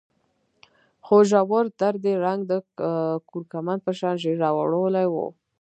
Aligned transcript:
خو 1.05 1.17
ژور 1.29 1.65
درد 1.79 2.03
يې 2.09 2.13
رنګ 2.25 2.39
د 2.51 2.53
کورکمند 3.29 3.81
په 3.85 3.91
شان 3.99 4.15
ژېړ 4.23 4.41
اړولی 4.63 5.07
و. 5.09 5.15